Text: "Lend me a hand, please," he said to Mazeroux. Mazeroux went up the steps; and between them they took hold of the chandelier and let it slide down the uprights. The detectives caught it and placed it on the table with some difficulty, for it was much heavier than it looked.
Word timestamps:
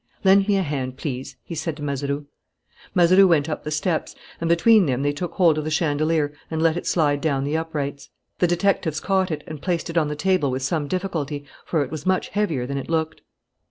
"Lend 0.23 0.47
me 0.47 0.57
a 0.57 0.63
hand, 0.63 0.97
please," 0.97 1.35
he 1.43 1.53
said 1.53 1.77
to 1.77 1.83
Mazeroux. 1.83 2.25
Mazeroux 2.95 3.27
went 3.27 3.47
up 3.47 3.63
the 3.63 3.69
steps; 3.69 4.15
and 4.39 4.49
between 4.49 4.87
them 4.87 5.03
they 5.03 5.13
took 5.13 5.33
hold 5.33 5.59
of 5.59 5.63
the 5.63 5.69
chandelier 5.69 6.33
and 6.49 6.59
let 6.59 6.75
it 6.75 6.87
slide 6.87 7.21
down 7.21 7.43
the 7.43 7.55
uprights. 7.55 8.09
The 8.39 8.47
detectives 8.47 8.99
caught 8.99 9.29
it 9.29 9.43
and 9.45 9.61
placed 9.61 9.91
it 9.91 9.99
on 9.99 10.07
the 10.07 10.15
table 10.15 10.49
with 10.49 10.63
some 10.63 10.87
difficulty, 10.87 11.45
for 11.67 11.83
it 11.83 11.91
was 11.91 12.07
much 12.07 12.29
heavier 12.29 12.65
than 12.65 12.79
it 12.79 12.89
looked. 12.89 13.21